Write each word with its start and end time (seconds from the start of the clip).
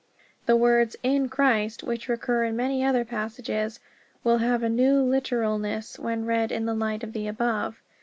The 0.47 0.55
words 0.55 0.95
"in 1.03 1.29
Christ," 1.29 1.83
which 1.83 2.07
recur 2.09 2.43
in 2.45 2.55
many 2.55 2.83
other 2.83 3.05
passages, 3.05 3.79
will 4.23 4.39
have 4.39 4.63
a 4.63 4.67
new 4.67 5.03
literalness 5.03 5.99
when 5.99 6.25
read 6.25 6.51
in 6.51 6.65
the 6.65 6.73
light 6.73 7.03
of 7.03 7.13
the 7.13 7.27
above. 7.27 7.79